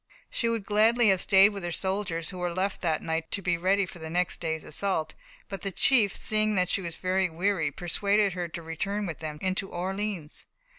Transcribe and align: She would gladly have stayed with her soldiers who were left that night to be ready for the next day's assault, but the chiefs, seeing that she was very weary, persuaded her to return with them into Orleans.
She 0.31 0.49
would 0.49 0.65
gladly 0.65 1.09
have 1.09 1.21
stayed 1.21 1.49
with 1.49 1.61
her 1.63 1.71
soldiers 1.71 2.29
who 2.31 2.39
were 2.39 2.51
left 2.51 2.81
that 2.81 3.03
night 3.03 3.29
to 3.29 3.41
be 3.43 3.55
ready 3.55 3.85
for 3.85 3.99
the 3.99 4.09
next 4.09 4.39
day's 4.39 4.63
assault, 4.63 5.13
but 5.47 5.61
the 5.61 5.69
chiefs, 5.71 6.19
seeing 6.19 6.55
that 6.55 6.69
she 6.69 6.81
was 6.81 6.95
very 6.97 7.29
weary, 7.29 7.69
persuaded 7.69 8.33
her 8.33 8.47
to 8.47 8.63
return 8.63 9.05
with 9.05 9.19
them 9.19 9.37
into 9.43 9.69
Orleans. 9.69 10.47